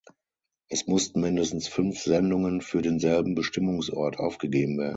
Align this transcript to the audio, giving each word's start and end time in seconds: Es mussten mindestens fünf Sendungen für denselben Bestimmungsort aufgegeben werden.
Es 0.67 0.87
mussten 0.87 1.21
mindestens 1.21 1.67
fünf 1.67 1.99
Sendungen 1.99 2.61
für 2.61 2.81
denselben 2.81 3.35
Bestimmungsort 3.35 4.17
aufgegeben 4.17 4.79
werden. 4.79 4.89